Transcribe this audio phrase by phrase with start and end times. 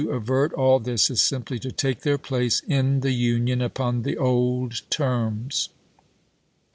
[0.09, 4.01] avert all this is simply to take their place in the Union chap, xvi upon
[4.01, 5.69] the old terms.